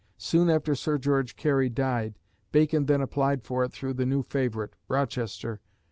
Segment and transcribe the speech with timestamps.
[0.17, 2.17] Soon after Sir George Carey died.
[2.51, 5.61] Bacon then applied for it through the new favourite, Rochester.